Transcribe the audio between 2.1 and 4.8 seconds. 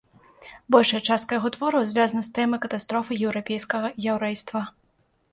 з тэмай катастрофы еўрапейскага яўрэйства.